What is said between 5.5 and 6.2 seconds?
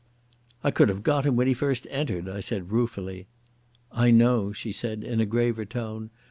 tone.